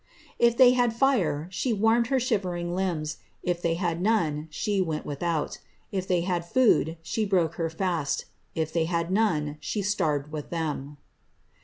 ^ 0.01 0.03
If 0.39 0.57
they 0.57 0.71
had 0.71 0.95
fiiti 0.97 1.45
she 1.51 1.73
warmed 1.73 2.07
her 2.07 2.19
shivering 2.19 2.73
limbs; 2.73 3.17
if 3.43 3.61
they 3.61 3.75
had 3.75 4.01
none, 4.01 4.47
she 4.49 4.81
went 4.81 5.05
wilhoat*, 5.05 5.59
if 5.91 6.07
they 6.07 6.21
had 6.21 6.43
food, 6.43 6.97
she 7.03 7.23
broke 7.23 7.53
her 7.61 7.69
fast; 7.69 8.25
if 8.55 8.73
they 8.73 8.85
had 8.85 9.11
none, 9.11 9.57
she 9.59 9.83
starved 9.83 10.31
with: 10.31 10.49
them." 10.49 10.97